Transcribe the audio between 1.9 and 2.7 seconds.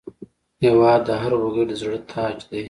تاج دی.